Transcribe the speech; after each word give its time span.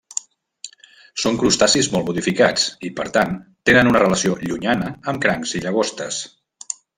Són 1.23 1.35
crustacis 1.43 1.89
molt 1.95 2.07
modificats 2.07 2.65
i, 2.89 2.93
per 3.01 3.05
tant, 3.19 3.37
tenen 3.71 3.91
una 3.93 4.03
relació 4.05 4.35
llunyana 4.49 4.91
amb 5.13 5.23
crancs 5.27 5.55
i 5.61 5.63
llagostes. 5.67 6.23